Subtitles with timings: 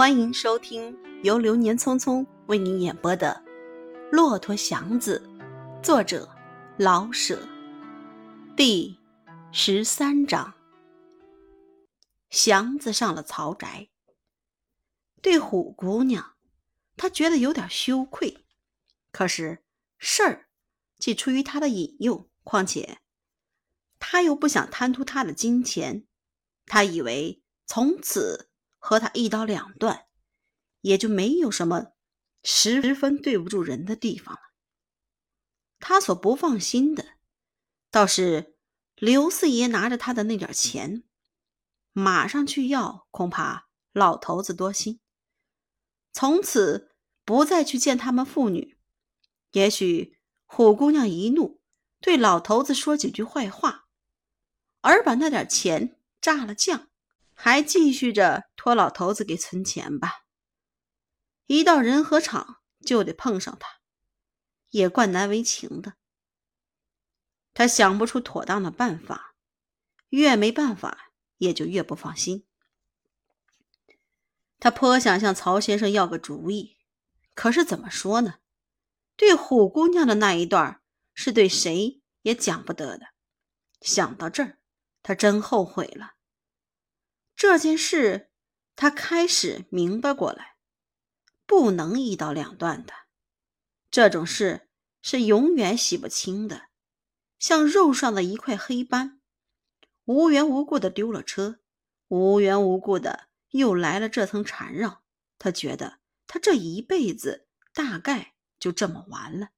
[0.00, 3.44] 欢迎收听由流年匆匆为您演播的
[4.10, 5.22] 《骆驼祥子》，
[5.82, 6.26] 作者
[6.78, 7.46] 老舍。
[8.56, 8.98] 第
[9.52, 10.54] 十三章，
[12.30, 13.90] 祥子上了曹宅，
[15.20, 16.34] 对虎姑娘，
[16.96, 18.46] 他觉得有点羞愧。
[19.12, 19.62] 可是
[19.98, 20.48] 事儿
[20.98, 23.00] 既出于他的引诱，况且
[23.98, 26.06] 他又不想贪图她的金钱，
[26.64, 28.49] 他以为从此
[28.80, 30.06] 和他一刀两断，
[30.80, 31.92] 也就没有什么
[32.42, 34.40] 十分对不住人的地方了。
[35.78, 37.04] 他所不放心的，
[37.92, 38.56] 倒是。
[38.96, 41.04] 刘四爷拿着他的那点钱，
[41.92, 45.00] 马上去要，恐怕老头子多心。
[46.12, 46.94] 从此
[47.24, 48.76] 不再去见他们父女。
[49.52, 51.62] 也许虎姑娘一怒，
[51.98, 53.88] 对老头子说几句坏话，
[54.82, 56.89] 而把那点钱炸了酱，
[57.42, 60.26] 还继续着托老头子给存钱吧。
[61.46, 63.80] 一到人和场，就得碰上他，
[64.68, 65.94] 也怪难为情的。
[67.54, 69.34] 他想不出妥当的办法，
[70.10, 72.46] 越没办法，也就越不放心。
[74.58, 76.76] 他颇想向曹先生要个主意，
[77.34, 78.34] 可是怎么说呢？
[79.16, 80.82] 对虎姑娘的那一段，
[81.14, 83.06] 是对谁也讲不得的。
[83.80, 84.58] 想到这儿，
[85.02, 86.16] 他真后悔了。
[87.40, 88.28] 这件事，
[88.76, 90.56] 他开始明白过来，
[91.46, 92.92] 不能一刀两断的。
[93.90, 94.68] 这种事
[95.00, 96.68] 是永远洗不清的。
[97.38, 99.22] 像肉上的一块黑斑，
[100.04, 101.60] 无缘无故的丢了车，
[102.08, 105.02] 无缘无故的又来了这层缠绕。
[105.38, 109.48] 他觉得他这一辈子大概就这么完了。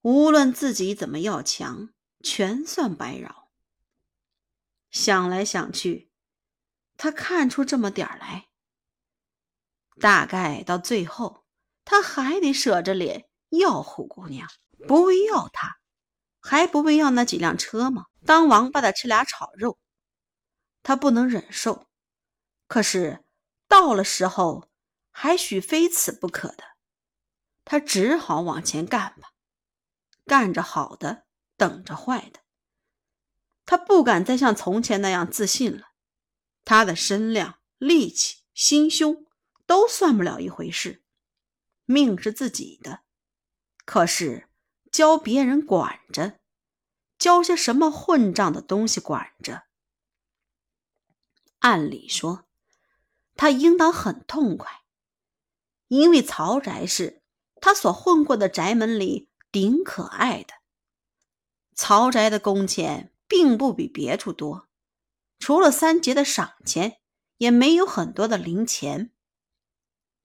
[0.00, 1.90] 无论自己怎么要强，
[2.24, 3.47] 全算白饶。
[4.90, 6.10] 想来想去，
[6.96, 8.48] 他看出这么点儿来，
[10.00, 11.44] 大概到最后，
[11.84, 14.48] 他还得舍着脸要虎姑娘，
[14.86, 15.78] 不为要她。
[16.40, 18.06] 还不为要那几辆车吗？
[18.24, 19.78] 当王八的吃俩炒肉，
[20.82, 21.86] 他不能忍受。
[22.68, 23.24] 可是
[23.66, 24.70] 到了时候，
[25.10, 26.64] 还许非此不可的。
[27.64, 29.32] 他只好往前干吧，
[30.24, 31.26] 干着好的，
[31.56, 32.40] 等着坏的。
[33.68, 35.90] 他不敢再像从前那样自信了。
[36.64, 39.26] 他的身量、力气、心胸
[39.66, 41.02] 都算不了一回事。
[41.84, 43.00] 命是自己的，
[43.84, 44.46] 可是。
[44.90, 46.40] 教别人管着，
[47.18, 49.64] 教些什么混账的东西管着？
[51.58, 52.46] 按理说，
[53.36, 54.80] 他应当很痛快，
[55.88, 57.20] 因为曹宅是
[57.60, 60.54] 他所混过的宅门里顶可爱的。
[61.74, 64.68] 曹宅的工钱并不比别处多，
[65.38, 66.98] 除了三节的赏钱，
[67.36, 69.12] 也没有很多的零钱。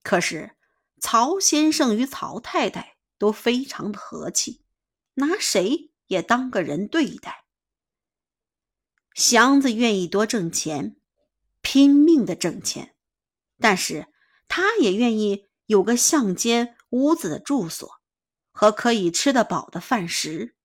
[0.02, 0.56] 可是
[1.00, 2.94] 曹先生与曹太太。
[3.16, 4.64] 都非常的和气，
[5.14, 7.44] 拿谁也当个人对待。
[9.14, 10.96] 祥子愿意多挣钱，
[11.62, 12.96] 拼命的挣钱，
[13.60, 14.08] 但是
[14.48, 17.88] 他也愿意有个巷间屋子的住所
[18.50, 20.56] 和可以吃得饱的饭食。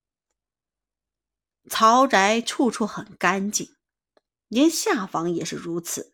[1.70, 3.76] 曹宅处处很干净，
[4.48, 6.14] 连下房也是如此。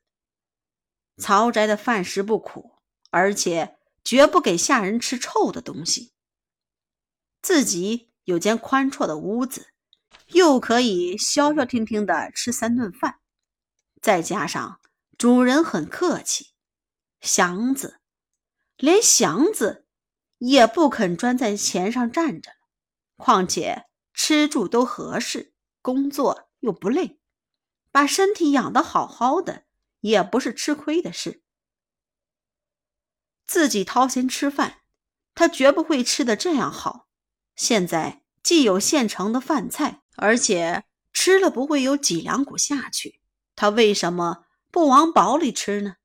[1.18, 2.74] 曹宅的饭食不苦，
[3.10, 6.12] 而且绝不给下人吃臭的东西。
[7.42, 9.70] 自己有间宽绰的屋子，
[10.28, 13.20] 又可以消消停停的吃三顿饭，
[14.02, 14.82] 再加上
[15.18, 16.54] 主人很客气，
[17.22, 18.02] 祥子
[18.76, 19.86] 连祥子
[20.40, 22.58] 也不肯专在钱上站着了。
[23.16, 27.20] 况且吃住都合适，工作又不累，
[27.92, 29.66] 把身体养得好好的，
[30.00, 31.44] 也不是吃亏的事。
[33.46, 34.80] 自己掏钱吃饭，
[35.36, 37.10] 他绝不会吃的这样好。
[37.56, 43.22] 现在既有现成的饭菜，而且吃了不会有脊梁骨下去，
[43.56, 45.98] 他为什么不往饱里吃呢？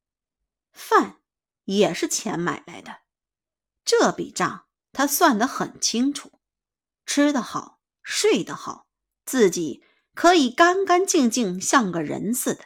[0.72, 1.20] 饭
[1.64, 2.98] 也是钱买来的，
[3.84, 6.40] 这笔账他算得很清楚。
[7.06, 8.86] 吃得好，睡得好，
[9.24, 9.82] 自己
[10.14, 12.64] 可以干干净净像个人似的，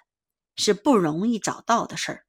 [0.56, 2.24] 是不容易找到的事儿。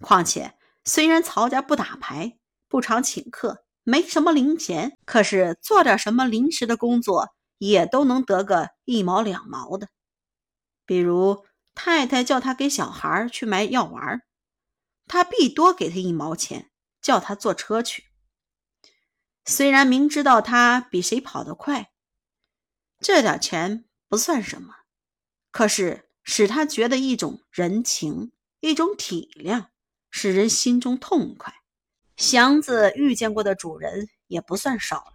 [0.00, 2.38] 况且虽然曹家不打牌，
[2.68, 3.64] 不常请客。
[3.88, 7.28] 没什么零钱，可是做点什么临时的工作
[7.58, 9.88] 也都能得个一毛两毛的。
[10.84, 14.22] 比如太太叫他给小孩去买药丸，
[15.06, 16.68] 他必多给他一毛钱，
[17.00, 18.06] 叫他坐车去。
[19.44, 21.92] 虽然明知道他比谁跑得快，
[23.00, 24.74] 这点钱不算什么，
[25.50, 29.66] 可是使他觉得一种人情，一种体谅，
[30.10, 31.54] 使人心中痛快。
[32.16, 35.12] 祥子遇见过的主人也不算少了，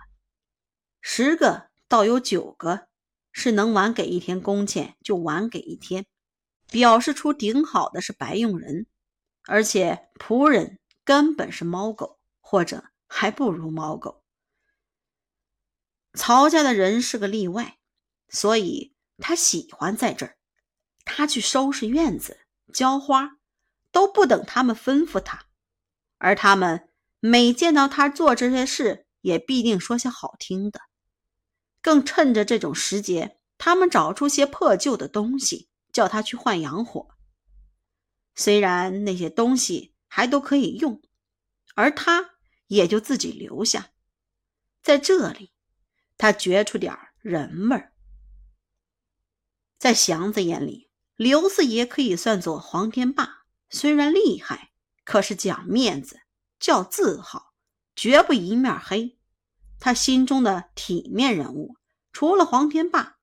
[1.01, 2.87] 十个倒有九个
[3.31, 6.05] 是能晚给一天工钱就晚给一天，
[6.69, 8.85] 表示出顶好的是白用人，
[9.47, 14.20] 而且仆人根本是猫狗，或者还不如猫狗。
[16.13, 17.77] 曹家的人是个例外，
[18.29, 20.37] 所以他喜欢在这儿。
[21.03, 22.41] 他去收拾院子、
[22.73, 23.37] 浇花，
[23.91, 25.45] 都不等他们吩咐他，
[26.17, 30.81] 而他们每见到他做这些事，也必定说些好听的。
[31.81, 37.07] 更趁着这种时节，他们找出些破旧的东西，叫他去换洋火。
[38.35, 41.01] 虽然那些东西还都可以用，
[41.73, 42.35] 而他
[42.67, 43.89] 也就自己留下，
[44.83, 45.51] 在这里。
[46.21, 47.93] 他觉出点人味儿，
[49.79, 53.39] 在祥子眼里，刘四爷可以算作黄天霸。
[53.71, 54.71] 虽然厉害，
[55.03, 56.19] 可是讲面子，
[56.59, 57.55] 叫字号，
[57.95, 59.17] 绝不一面黑。
[59.79, 61.75] 他心中的体面人物，
[62.13, 63.17] 除了黄天霸，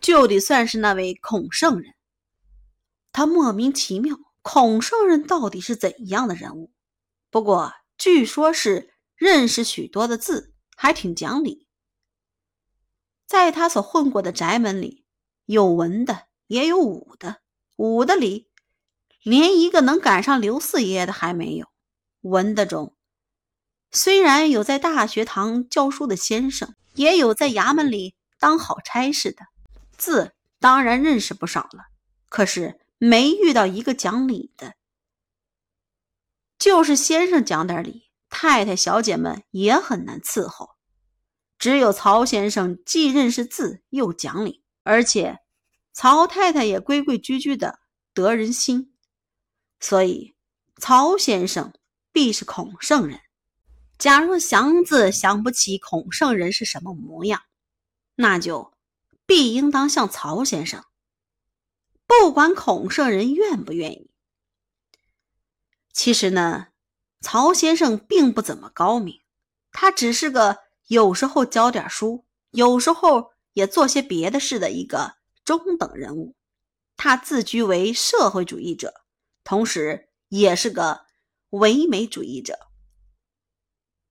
[0.00, 1.92] 就得算是那位孔圣人。
[3.12, 6.72] 他莫名其妙，孔圣人到底是怎样的人物？
[7.30, 11.66] 不过据说是认识许多的字，还挺讲理。
[13.30, 15.04] 在他所混过的宅门里，
[15.44, 17.36] 有文的，也有武的。
[17.76, 18.48] 武的里，
[19.22, 21.68] 连一个能赶上刘四爷的还没有。
[22.22, 22.96] 文的中，
[23.92, 29.46] 虽然有在大学堂教书的先生，也有在衙门里当好差事的，
[29.96, 31.84] 字当然认识不少了。
[32.28, 34.74] 可是没遇到一个讲理的。
[36.58, 40.70] 就是先生讲点理，太太小姐们也很难伺候。
[41.60, 45.40] 只有曹先生既认识字又讲理，而且
[45.92, 47.80] 曹太太也规规矩矩的
[48.14, 48.94] 得人心，
[49.78, 50.34] 所以
[50.78, 51.74] 曹先生
[52.12, 53.20] 必是孔圣人。
[53.98, 57.42] 假若祥子想不起孔圣人是什么模样，
[58.14, 58.72] 那就
[59.26, 60.82] 必应当像曹先生，
[62.06, 64.10] 不管孔圣人愿不愿意。
[65.92, 66.68] 其实呢，
[67.20, 69.20] 曹先生并不怎么高明，
[69.72, 70.69] 他只是个。
[70.90, 76.34] 有时候教点书，有时候也做些别的事的一个中等人物。
[76.96, 78.92] 他自居为社会主义者，
[79.44, 81.06] 同时也是个
[81.50, 82.58] 唯美主义者，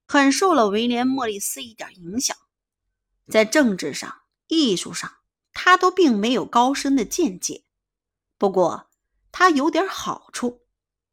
[0.08, 2.38] 很受了威廉·莫里斯一点影响。
[3.28, 5.18] 在政治上、艺术上，
[5.52, 7.66] 他都并没有高深的见解。
[8.38, 8.90] 不过，
[9.34, 10.62] 他有点好处，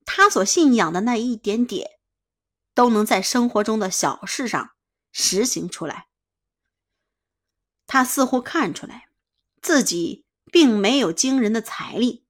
[0.05, 1.99] 他所信仰的那一点点，
[2.73, 4.76] 都能在生活中的小事上。
[5.19, 6.09] 实行出来，
[7.87, 9.09] 他似乎看出来
[9.63, 12.27] 自己并没有惊人的财力，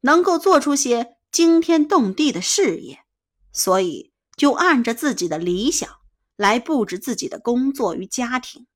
[0.00, 3.04] 能够做出些惊天动地的事业，
[3.52, 6.00] 所以就按着自己的理想
[6.34, 8.66] 来布置自己的工作与家庭。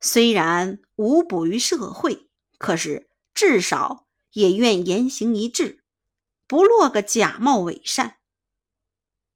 [0.00, 2.28] 虽然无补于社会，
[2.58, 5.84] 可是至少也愿言行一致，
[6.48, 8.18] 不落个假冒伪善。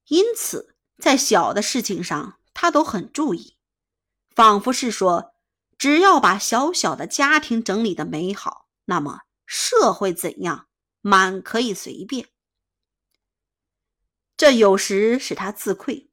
[0.08, 2.38] 因此，在小的事情上。
[2.60, 3.56] 他都很注意，
[4.34, 5.32] 仿佛是说，
[5.78, 10.68] 只要把小小的家庭整理的美好，那么社会怎样，
[11.00, 12.28] 满可以随便。
[14.36, 16.10] 这有时使他自愧，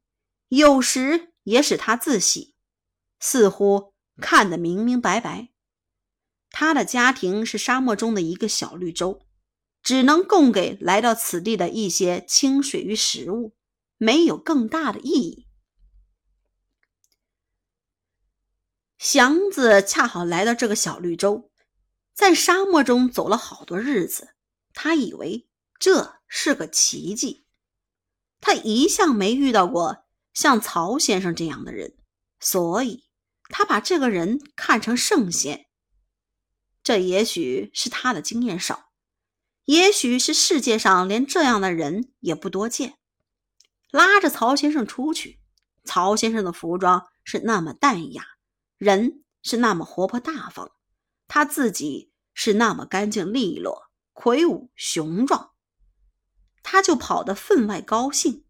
[0.48, 2.54] 有时也使他自喜，
[3.20, 5.50] 似乎看得明明白白。
[6.48, 9.20] 他的家庭是沙漠中的一个小绿洲，
[9.82, 13.54] 只能供给来到此地的一些清水与食物，
[13.98, 15.44] 没有更大的意义。
[18.98, 21.52] 祥子恰好来到这个小绿洲，
[22.14, 24.34] 在沙漠中走了好多日子，
[24.74, 27.46] 他以为这是个奇迹。
[28.40, 31.96] 他一向没遇到过像曹先生这样的人，
[32.40, 33.04] 所以
[33.48, 35.66] 他把这个人看成圣贤。
[36.82, 38.90] 这也许是他的经验少，
[39.64, 42.98] 也许是世界上连这样的人也不多见。
[43.90, 45.40] 拉着曹先生出去，
[45.84, 48.37] 曹先生的服装是那么淡雅。
[48.78, 50.70] 人是那么活泼大方，
[51.26, 55.50] 他自己是那么干净利落、魁梧雄壮，
[56.62, 58.44] 他就跑得分外高兴，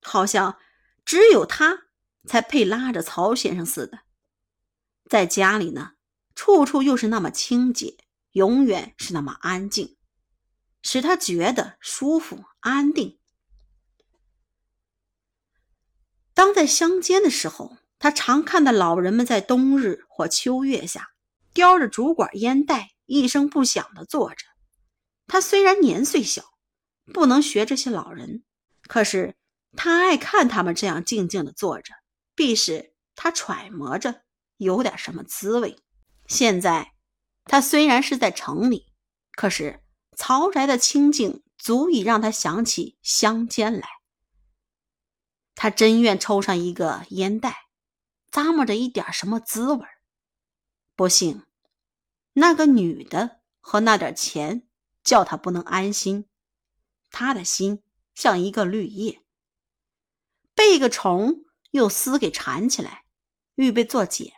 [0.00, 0.58] 好像
[1.04, 1.88] 只有他
[2.24, 4.00] 才配拉着曹先生似的。
[5.04, 5.96] 在家里呢，
[6.34, 7.98] 处处又是那么清洁，
[8.32, 9.98] 永远是那么安静，
[10.80, 13.20] 使他觉得舒服安定。
[16.32, 17.76] 当在乡间的时候。
[17.98, 21.10] 他常看到老人们在冬日或秋月下，
[21.52, 24.44] 叼着竹管烟袋，一声不响地坐着。
[25.26, 26.42] 他虽然年岁小，
[27.12, 28.44] 不能学这些老人。
[28.86, 29.34] 可是
[29.76, 31.92] 他爱看他们这样静静的坐着，
[32.34, 34.22] 必是他揣摩着
[34.56, 35.76] 有点什么滋味。
[36.26, 36.92] 现在
[37.44, 38.86] 他虽然是在城里，
[39.32, 39.82] 可是
[40.16, 43.88] 曹宅的清静足以让他想起乡间来。
[45.54, 47.67] 他真愿抽上一个烟袋，
[48.30, 49.86] 咂摸着一点什么滋味
[50.94, 51.44] 不幸，
[52.34, 54.68] 那个女的和那点钱
[55.02, 56.28] 叫他不能安心。
[57.10, 57.82] 他的心
[58.14, 59.22] 像一个绿叶，
[60.54, 63.04] 被个虫又丝给缠起来，
[63.54, 64.34] 预备做茧。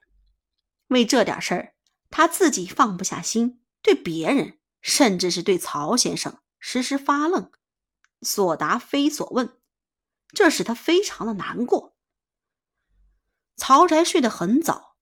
[0.86, 1.74] 为这点事儿，
[2.10, 7.50] 他自己放不下心，对别人，甚至是对曹先生，时时发愣，
[8.22, 9.58] 所答非所问，
[10.28, 11.96] 这使他非常的难过。
[13.60, 14.96] 曹宅睡得很早，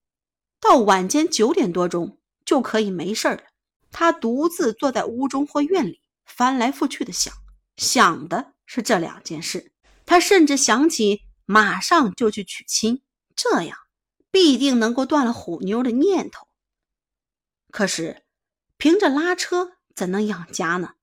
[0.59, 3.43] 到晚间九点多钟就可以没事了。
[3.89, 7.33] 他独自坐在屋中或院里，翻来覆去的想。
[7.77, 9.71] 想的是这两件事，
[10.05, 13.01] 他甚至想起马上就去娶亲，
[13.33, 13.77] 这样
[14.29, 16.45] 必定能够断了虎妞的念头。
[17.71, 18.23] 可是
[18.75, 20.95] 凭着拉车怎能养家呢？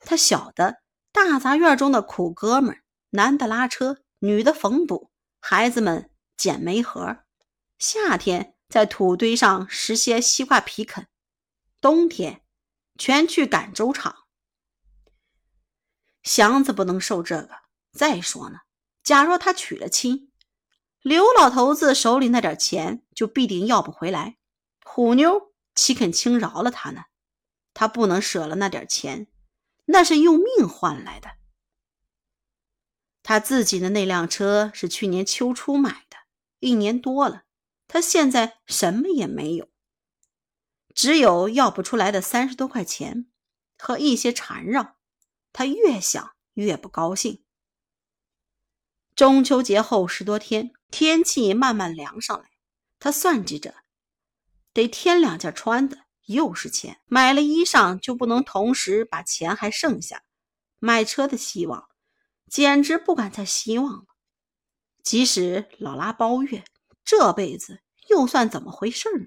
[0.00, 0.78] 他晓得
[1.12, 7.24] 大杂院中的苦哥们，男的拉车，女的缝补，孩子们捡煤盒，
[7.78, 11.06] 夏天在土堆上拾些西瓜皮啃，
[11.80, 12.42] 冬天
[12.98, 14.26] 全去赶粥厂。
[16.22, 17.64] 祥子不能受这个。
[17.92, 18.60] 再说呢，
[19.02, 20.32] 假若他娶了亲，
[21.00, 24.36] 刘老头子手里那点钱就必定要不回来。
[24.84, 27.04] 虎妞岂肯轻饶了他呢？
[27.72, 29.28] 他不能舍了那点钱，
[29.86, 31.36] 那是用命换来的。
[33.22, 36.16] 他自己的那辆车是去年秋初买的，
[36.64, 37.42] 一年多了，
[37.86, 39.68] 他现在什么也没有，
[40.94, 43.26] 只有要不出来的三十多块钱
[43.76, 44.96] 和一些缠绕。
[45.52, 47.44] 他越想越不高兴。
[49.14, 52.48] 中秋节后十多天，天气慢慢凉上来，
[52.98, 53.74] 他算计着，
[54.72, 56.98] 得添两件穿的，又是钱。
[57.04, 60.24] 买了衣裳就不能同时把钱还剩下。
[60.78, 61.90] 买车的希望，
[62.50, 64.06] 简直不敢再希望了。
[65.04, 66.64] 即使老拉包月，
[67.04, 69.26] 这辈子又算怎么回事呢？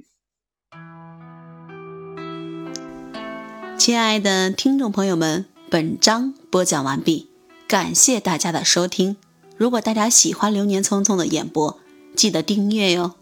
[3.77, 5.45] 亲爱的听众朋友们。
[5.69, 7.29] 本章播讲完毕，
[7.67, 9.17] 感谢大家的收听。
[9.55, 11.79] 如果大家喜欢《流年匆匆》的演播，
[12.15, 13.16] 记得订阅哟。